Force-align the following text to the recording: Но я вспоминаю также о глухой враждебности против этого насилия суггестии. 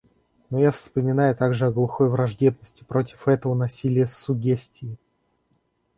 Но 0.49 0.57
я 0.59 0.71
вспоминаю 0.71 1.35
также 1.35 1.67
о 1.67 1.71
глухой 1.71 2.09
враждебности 2.09 2.83
против 2.83 3.27
этого 3.27 3.53
насилия 3.53 4.07
суггестии. 4.07 4.97